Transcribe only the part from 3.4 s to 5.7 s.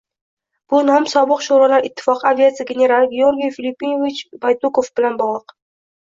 Fillipovich Baydukov bilan bog‘liq.